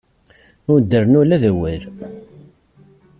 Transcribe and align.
Ur 0.71 0.79
d-rennu 0.81 1.17
ula 1.21 1.41
d 1.41 1.43
awal. 1.51 1.81